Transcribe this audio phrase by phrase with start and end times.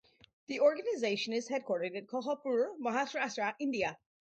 [0.47, 3.99] The organization is headquartered at Kolhapur, Maharashtra, India.